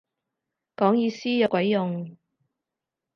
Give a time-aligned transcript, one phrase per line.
[0.77, 2.17] 講意思有鬼用